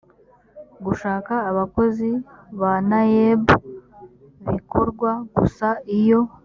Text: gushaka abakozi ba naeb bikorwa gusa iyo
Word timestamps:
gushaka 0.85 1.33
abakozi 1.49 2.09
ba 2.59 2.73
naeb 2.89 3.41
bikorwa 4.49 5.11
gusa 5.37 5.67
iyo 5.99 6.19